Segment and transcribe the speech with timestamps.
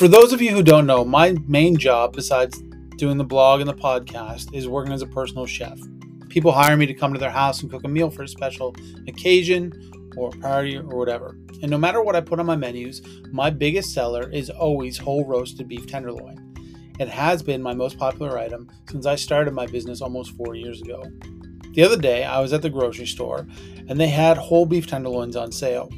[0.00, 2.62] For those of you who don't know, my main job, besides
[2.96, 5.78] doing the blog and the podcast, is working as a personal chef.
[6.30, 8.74] People hire me to come to their house and cook a meal for a special
[9.06, 9.70] occasion
[10.16, 11.36] or party or whatever.
[11.60, 15.26] And no matter what I put on my menus, my biggest seller is always whole
[15.26, 16.54] roasted beef tenderloin.
[16.98, 20.80] It has been my most popular item since I started my business almost four years
[20.80, 21.04] ago.
[21.74, 23.46] The other day, I was at the grocery store
[23.86, 25.90] and they had whole beef tenderloins on sale.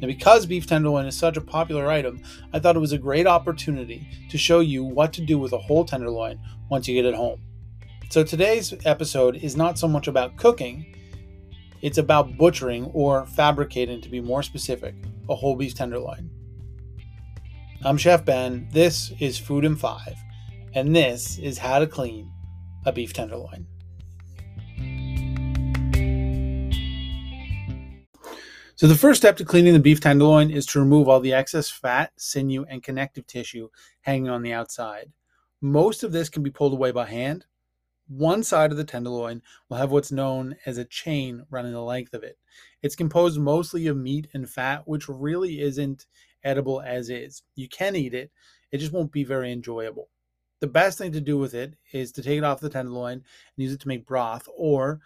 [0.00, 3.26] And because beef tenderloin is such a popular item, I thought it was a great
[3.26, 7.14] opportunity to show you what to do with a whole tenderloin once you get it
[7.14, 7.40] home.
[8.10, 10.94] So today's episode is not so much about cooking
[11.84, 14.94] it's about butchering or fabricating, to be more specific,
[15.28, 16.30] a whole beef tenderloin.
[17.84, 18.66] I'm Chef Ben.
[18.72, 20.16] This is Food in Five,
[20.72, 22.32] and this is how to clean
[22.86, 23.66] a beef tenderloin.
[28.76, 31.70] So, the first step to cleaning the beef tenderloin is to remove all the excess
[31.70, 33.68] fat, sinew, and connective tissue
[34.00, 35.12] hanging on the outside.
[35.60, 37.46] Most of this can be pulled away by hand,
[38.08, 42.12] one side of the tenderloin will have what's known as a chain running the length
[42.12, 42.38] of it.
[42.82, 46.06] It's composed mostly of meat and fat, which really isn't
[46.42, 47.42] edible as is.
[47.54, 48.30] You can eat it,
[48.72, 50.10] it just won't be very enjoyable.
[50.60, 53.22] The best thing to do with it is to take it off the tenderloin and
[53.56, 55.00] use it to make broth or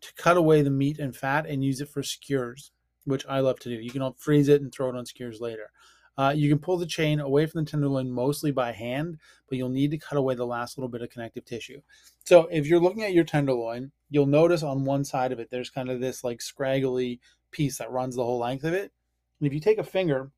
[0.00, 2.70] to cut away the meat and fat and use it for skewers,
[3.04, 3.76] which I love to do.
[3.76, 5.70] You can freeze it and throw it on skewers later.
[6.16, 9.68] Uh, you can pull the chain away from the tenderloin mostly by hand, but you'll
[9.68, 11.80] need to cut away the last little bit of connective tissue.
[12.24, 15.70] So if you're looking at your tenderloin, you'll notice on one side of it, there's
[15.70, 18.92] kind of this like scraggly piece that runs the whole length of it.
[19.40, 20.30] And if you take a finger,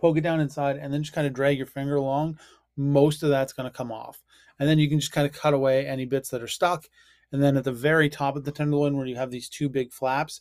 [0.00, 2.38] poke it down inside, and then just kind of drag your finger along,
[2.76, 4.24] most of that's going to come off.
[4.58, 6.88] And then you can just kind of cut away any bits that are stuck.
[7.30, 9.92] And then at the very top of the tenderloin, where you have these two big
[9.92, 10.40] flaps,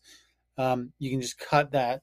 [0.57, 2.01] um, you can just cut that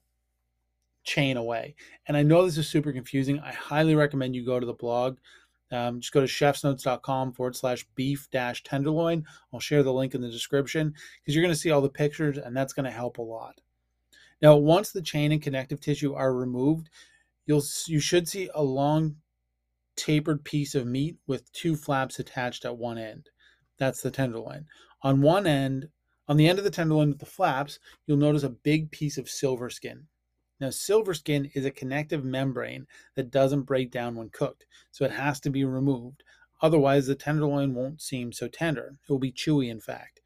[1.03, 1.75] chain away.
[2.07, 3.39] And I know this is super confusing.
[3.39, 5.17] I highly recommend you go to the blog.
[5.71, 9.25] Um, just go to chefsnotes.com forward slash beef dash tenderloin.
[9.53, 12.37] I'll share the link in the description because you're going to see all the pictures
[12.37, 13.61] and that's going to help a lot.
[14.41, 16.89] Now, once the chain and connective tissue are removed,
[17.45, 19.15] you'll you should see a long
[19.95, 23.29] tapered piece of meat with two flaps attached at one end.
[23.77, 24.65] That's the tenderloin.
[25.01, 25.89] On one end,
[26.27, 29.29] on the end of the tenderloin with the flaps, you'll notice a big piece of
[29.29, 30.07] silver skin.
[30.59, 35.11] Now, silver skin is a connective membrane that doesn't break down when cooked, so it
[35.11, 36.23] has to be removed.
[36.61, 38.97] Otherwise, the tenderloin won't seem so tender.
[39.03, 40.21] It will be chewy, in fact.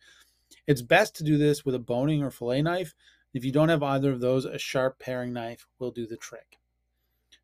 [0.68, 2.94] It's best to do this with a boning or fillet knife.
[3.34, 6.58] If you don't have either of those, a sharp paring knife will do the trick.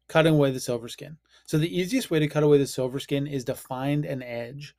[0.07, 1.17] Cutting away the silver skin.
[1.47, 4.75] So, the easiest way to cut away the silver skin is to find an edge.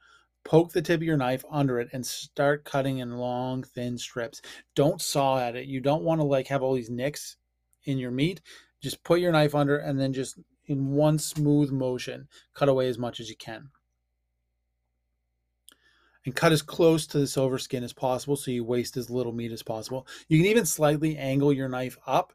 [0.47, 4.41] Poke the tip of your knife under it and start cutting in long, thin strips.
[4.77, 5.67] Don't saw at it.
[5.67, 7.37] You don't want to like have all these nicks
[7.83, 8.41] in your meat,
[8.81, 12.97] just put your knife under and then just in one smooth motion, cut away as
[12.97, 13.71] much as you can.
[16.25, 19.33] And cut as close to the silver skin as possible so you waste as little
[19.33, 20.07] meat as possible.
[20.29, 22.33] You can even slightly angle your knife up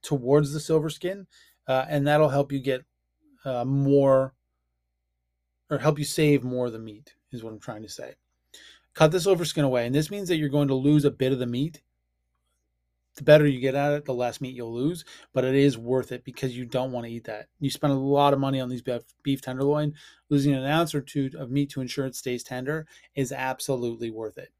[0.00, 1.26] towards the silver skin,
[1.68, 2.84] uh, and that'll help you get
[3.44, 4.32] uh, more
[5.72, 8.14] or help you save more of the meat, is what I'm trying to say.
[8.94, 11.32] Cut this silver skin away, and this means that you're going to lose a bit
[11.32, 11.80] of the meat
[13.16, 15.04] the better you get at it, the less meat you'll lose.
[15.32, 17.48] But it is worth it because you don't want to eat that.
[17.60, 18.82] You spend a lot of money on these
[19.22, 19.94] beef tenderloin.
[20.30, 24.38] Losing an ounce or two of meat to ensure it stays tender is absolutely worth
[24.38, 24.50] it.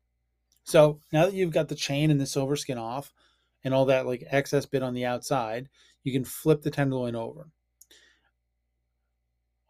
[0.65, 3.13] So now that you've got the chain and the silver skin off
[3.65, 5.69] and all that like excess bit on the outside,
[6.05, 7.49] you can flip the tenderloin over.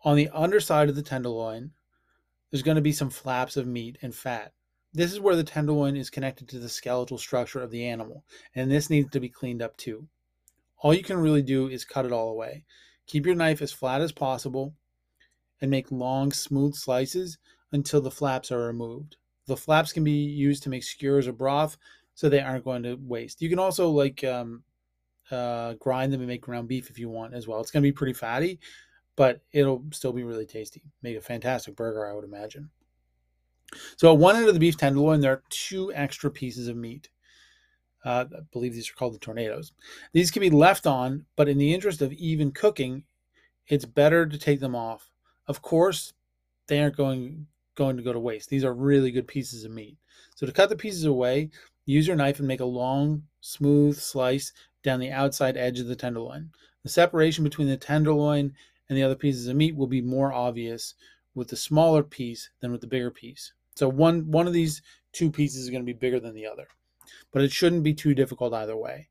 [0.04, 1.70] On the underside of the tenderloin,
[2.50, 4.52] there's going to be some flaps of meat and fat.
[4.92, 8.24] This is where the tenderloin is connected to the skeletal structure of the animal,
[8.54, 10.06] and this needs to be cleaned up too.
[10.78, 12.64] All you can really do is cut it all away.
[13.06, 14.74] Keep your knife as flat as possible
[15.60, 17.38] and make long, smooth slices
[17.70, 19.16] until the flaps are removed.
[19.46, 21.76] The flaps can be used to make skewers or broth,
[22.14, 23.40] so they aren't going to waste.
[23.40, 24.62] You can also like um,
[25.30, 27.60] uh, grind them and make ground beef if you want as well.
[27.60, 28.58] It's going to be pretty fatty,
[29.16, 30.82] but it'll still be really tasty.
[31.02, 32.70] Make a fantastic burger, I would imagine.
[33.96, 37.08] So at one end of the beef tenderloin, there are two extra pieces of meat.
[38.04, 39.72] Uh, I believe these are called the tournedos.
[40.12, 43.04] These can be left on, but in the interest of even cooking,
[43.68, 45.10] it's better to take them off.
[45.46, 46.12] Of course,
[46.66, 48.50] they aren't going going to go to waste.
[48.50, 49.96] These are really good pieces of meat.
[50.34, 51.50] So to cut the pieces away,
[51.86, 55.96] use your knife and make a long, smooth slice down the outside edge of the
[55.96, 56.50] tenderloin.
[56.82, 58.52] The separation between the tenderloin
[58.88, 60.94] and the other pieces of meat will be more obvious
[61.34, 63.52] with the smaller piece than with the bigger piece.
[63.74, 64.82] So one one of these
[65.12, 66.68] two pieces is going to be bigger than the other.
[67.32, 69.08] But it shouldn't be too difficult either way.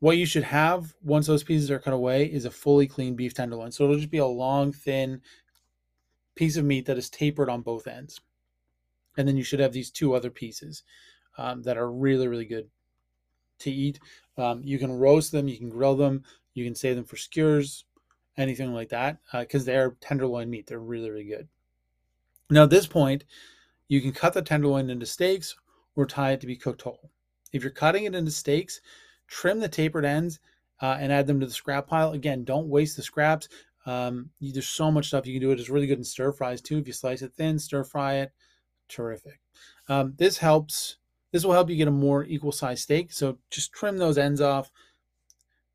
[0.00, 3.34] What you should have once those pieces are cut away is a fully clean beef
[3.34, 3.72] tenderloin.
[3.72, 5.20] So it'll just be a long, thin
[6.36, 8.20] piece of meat that is tapered on both ends.
[9.16, 10.84] And then you should have these two other pieces
[11.36, 12.68] um, that are really, really good
[13.60, 13.98] to eat.
[14.36, 16.22] Um, you can roast them, you can grill them,
[16.54, 17.84] you can save them for skewers,
[18.38, 20.66] anything like that, because uh, they're tenderloin meat.
[20.66, 21.48] They're really, really good.
[22.48, 23.24] Now, at this point,
[23.88, 25.54] you can cut the tenderloin into steaks
[25.96, 27.10] or tie it to be cooked whole.
[27.52, 28.80] If you're cutting it into steaks,
[29.26, 30.40] trim the tapered ends
[30.80, 32.12] uh, and add them to the scrap pile.
[32.12, 33.48] Again, don't waste the scraps.
[33.84, 35.52] Um, you, there's so much stuff you can do.
[35.52, 36.78] It is really good in stir fries too.
[36.78, 38.32] If you slice it thin, stir fry it,
[38.88, 39.40] terrific.
[39.88, 40.96] Um, this helps.
[41.32, 43.12] This will help you get a more equal size steak.
[43.12, 44.70] So just trim those ends off,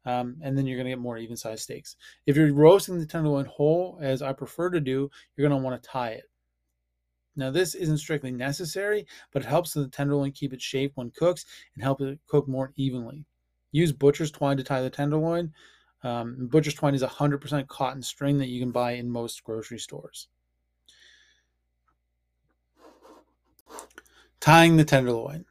[0.05, 1.95] um, and then you're going to get more even sized steaks.
[2.25, 5.81] If you're roasting the tenderloin whole, as I prefer to do, you're going to want
[5.81, 6.25] to tie it.
[7.35, 11.45] Now, this isn't strictly necessary, but it helps the tenderloin keep its shape when cooked
[11.73, 13.25] and help it cook more evenly.
[13.71, 15.51] Use butcher's twine to tie the tenderloin.
[16.03, 20.27] Um, butcher's twine is 100% cotton string that you can buy in most grocery stores.
[24.39, 25.45] Tying the tenderloin.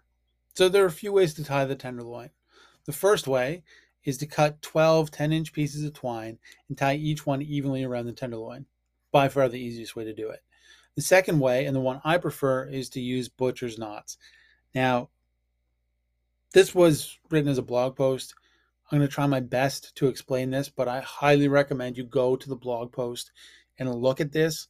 [0.54, 2.31] So there are a few ways to tie the tenderloin.
[2.84, 3.64] The first way
[4.04, 6.38] is to cut 12 10 inch pieces of twine
[6.69, 8.66] and tie each one evenly around the tenderloin.
[9.10, 10.43] By far the easiest way to do it.
[10.94, 14.19] The second way, and the one I prefer, is to use butcher's knots.
[14.75, 15.08] Now,
[16.52, 18.34] this was written as a blog post.
[18.90, 22.37] I'm going to try my best to explain this, but I highly recommend you go
[22.37, 23.32] to the blog post
[23.78, 24.69] and look at this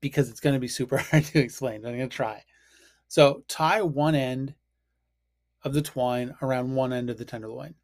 [0.00, 1.76] because it's going to be super hard to explain.
[1.86, 2.44] I'm going to try.
[3.08, 4.54] So, tie one end
[5.62, 7.74] of the twine around one end of the tenderloin.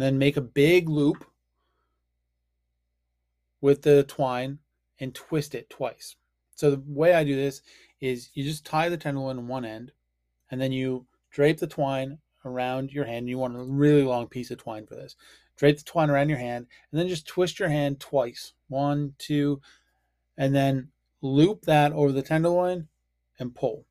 [0.00, 1.24] Then make a big loop
[3.60, 4.58] with the twine
[4.98, 6.16] and twist it twice.
[6.54, 7.62] So the way I do this
[8.00, 9.92] is you just tie the tenderloin on one end,
[10.50, 13.28] and then you drape the twine around your hand.
[13.28, 15.16] You want a really long piece of twine for this.
[15.56, 18.54] Drape the twine around your hand, and then just twist your hand twice.
[18.68, 19.60] One, two,
[20.38, 20.88] and then
[21.20, 22.88] loop that over the tenderloin
[23.38, 23.84] and pull.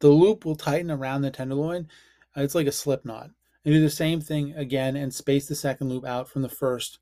[0.00, 1.88] The loop will tighten around the tenderloin.
[2.36, 3.30] It's like a slip knot.
[3.66, 7.00] And do the same thing again and space the second loop out from the first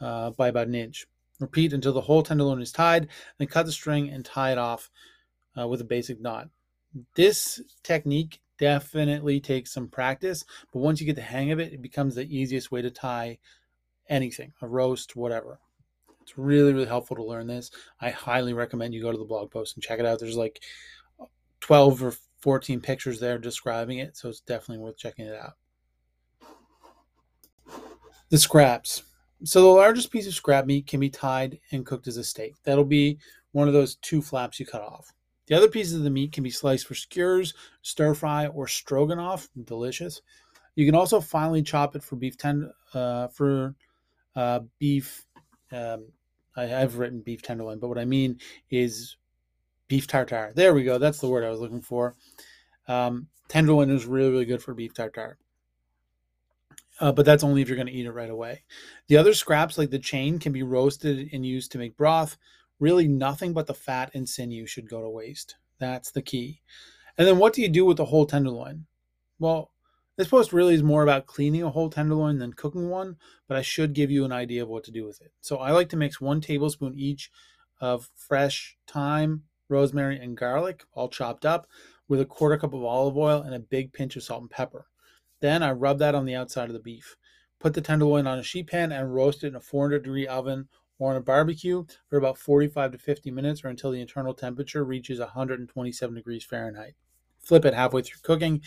[0.00, 1.08] uh, by about an inch.
[1.40, 4.90] Repeat until the whole tenderloin is tied, then cut the string and tie it off
[5.58, 6.50] uh, with a basic knot.
[7.16, 11.82] This technique definitely takes some practice, but once you get the hang of it, it
[11.82, 13.38] becomes the easiest way to tie
[14.08, 15.58] anything, a roast, whatever.
[16.22, 17.72] It's really, really helpful to learn this.
[18.00, 20.20] I highly recommend you go to the blog post and check it out.
[20.20, 20.60] There's like
[21.58, 25.54] 12 or 14 pictures there describing it, so it's definitely worth checking it out.
[28.34, 29.04] The scraps.
[29.44, 32.56] So the largest piece of scrap meat can be tied and cooked as a steak.
[32.64, 33.20] That'll be
[33.52, 35.12] one of those two flaps you cut off.
[35.46, 39.48] The other pieces of the meat can be sliced for skewers, stir fry, or stroganoff.
[39.62, 40.20] Delicious.
[40.74, 43.76] You can also finely chop it for beef ten uh, for
[44.34, 45.24] uh, beef.
[45.70, 46.08] Um,
[46.56, 49.16] I have written beef tenderloin, but what I mean is
[49.86, 50.52] beef tartare.
[50.56, 50.98] There we go.
[50.98, 52.16] That's the word I was looking for.
[52.88, 55.38] Um, tenderloin is really, really good for beef tartare
[57.00, 58.64] uh, but that's only if you're going to eat it right away.
[59.08, 62.36] The other scraps, like the chain, can be roasted and used to make broth.
[62.80, 65.56] Really, nothing but the fat and sinew should go to waste.
[65.78, 66.60] That's the key.
[67.16, 68.86] And then, what do you do with the whole tenderloin?
[69.38, 69.70] Well,
[70.16, 73.16] this post really is more about cleaning a whole tenderloin than cooking one,
[73.48, 75.32] but I should give you an idea of what to do with it.
[75.40, 77.30] So, I like to mix one tablespoon each
[77.80, 81.66] of fresh thyme, rosemary, and garlic, all chopped up,
[82.08, 84.86] with a quarter cup of olive oil and a big pinch of salt and pepper.
[85.44, 87.18] Then I rub that on the outside of the beef.
[87.60, 90.68] Put the tenderloin on a sheet pan and roast it in a 400 degree oven
[90.98, 94.86] or on a barbecue for about 45 to 50 minutes or until the internal temperature
[94.86, 96.94] reaches 127 degrees Fahrenheit.
[97.40, 98.62] Flip it halfway through cooking.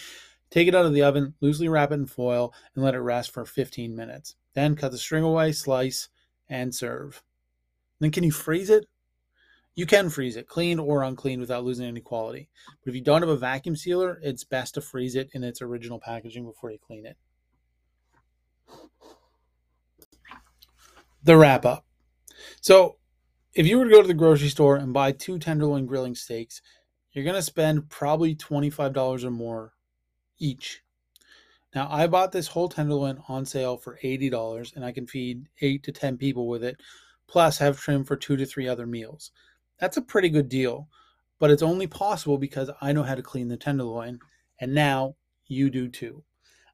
[0.51, 3.31] Take it out of the oven, loosely wrap it in foil, and let it rest
[3.31, 4.35] for 15 minutes.
[4.53, 6.09] Then cut the string away, slice,
[6.47, 7.23] and serve.
[7.99, 8.85] Then can you freeze it?
[9.77, 12.49] You can freeze it, clean or unclean, without losing any quality.
[12.83, 15.61] But if you don't have a vacuum sealer, it's best to freeze it in its
[15.61, 17.15] original packaging before you clean it.
[21.23, 21.85] The wrap up.
[22.59, 22.97] So,
[23.53, 26.59] if you were to go to the grocery store and buy two tenderloin grilling steaks,
[27.11, 29.73] you're going to spend probably $25 or more
[30.39, 30.81] each.
[31.75, 35.83] Now, I bought this whole tenderloin on sale for $80 and I can feed 8
[35.83, 36.81] to 10 people with it,
[37.27, 39.31] plus have trim for 2 to 3 other meals.
[39.79, 40.87] That's a pretty good deal,
[41.39, 44.19] but it's only possible because I know how to clean the tenderloin,
[44.59, 45.15] and now
[45.45, 46.23] you do too.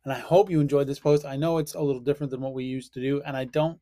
[0.03, 1.25] And I hope you enjoyed this post.
[1.25, 3.79] I know it's a little different than what we used to do, and I don't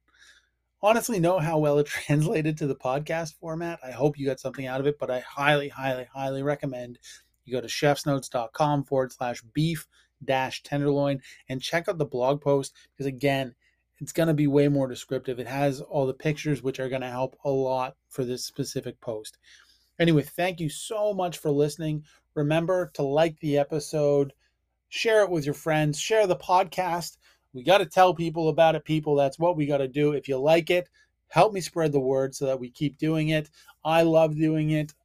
[0.82, 3.80] honestly know how well it translated to the podcast format.
[3.84, 7.00] I hope you got something out of it, but I highly, highly, highly recommend
[7.46, 9.88] you go to chefsnotes.com forward slash beef
[10.24, 13.56] dash tenderloin and check out the blog post because again,
[14.01, 15.39] it's going to be way more descriptive.
[15.39, 19.00] It has all the pictures, which are going to help a lot for this specific
[19.00, 19.38] post.
[20.00, 22.03] Anyway, thank you so much for listening.
[22.34, 24.34] Remember to like the episode,
[24.89, 27.17] share it with your friends, share the podcast.
[27.53, 29.15] We got to tell people about it, people.
[29.15, 30.13] That's what we got to do.
[30.13, 30.89] If you like it,
[31.27, 33.51] help me spread the word so that we keep doing it.
[33.86, 34.96] I love doing it,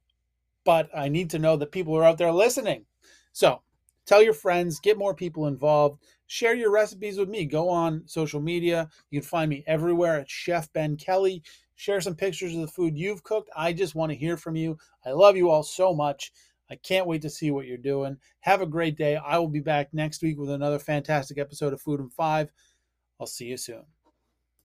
[0.63, 2.85] but I need to know that people are out there listening.
[3.31, 3.61] So
[4.07, 7.45] tell your friends, get more people involved, share your recipes with me.
[7.45, 8.89] Go on social media.
[9.11, 11.43] You can find me everywhere at Chef Ben Kelly.
[11.75, 13.51] Share some pictures of the food you've cooked.
[13.55, 14.77] I just want to hear from you.
[15.05, 16.31] I love you all so much.
[16.71, 18.17] I can't wait to see what you're doing.
[18.39, 19.15] Have a great day.
[19.15, 22.49] I will be back next week with another fantastic episode of Food in Five.
[23.19, 23.83] I'll see you soon.